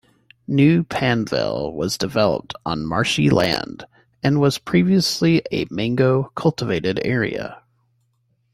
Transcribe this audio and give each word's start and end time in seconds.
New 0.47 0.83
Panvel 0.83 1.75
was 1.75 1.95
developed 1.99 2.55
on 2.65 2.87
marshy 2.87 3.29
land 3.29 3.85
and 4.23 4.39
was 4.41 4.57
previously 4.57 5.43
a 5.51 5.67
Mango 5.69 6.31
cultivated 6.33 6.99
area. 7.05 7.61